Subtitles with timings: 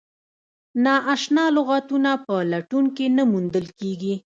[0.83, 4.13] نا اشنا لغتونه په لټون کې نه موندل کیږي.